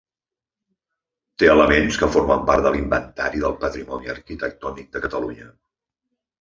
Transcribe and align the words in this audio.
Té 1.43 1.49
elements 1.55 1.99
que 2.05 2.09
formen 2.15 2.41
part 2.49 2.67
de 2.69 2.73
l'Inventari 2.77 3.45
del 3.45 3.55
Patrimoni 3.63 4.13
Arquitectònic 4.17 4.93
de 4.97 5.07
Catalunya. 5.07 5.51